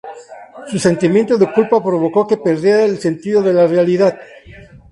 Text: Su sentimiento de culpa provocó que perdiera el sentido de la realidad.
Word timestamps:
Su 0.67 0.79
sentimiento 0.79 1.37
de 1.37 1.53
culpa 1.53 1.79
provocó 1.83 2.25
que 2.25 2.35
perdiera 2.35 2.85
el 2.85 2.97
sentido 2.97 3.43
de 3.43 3.53
la 3.53 3.67
realidad. 3.67 4.17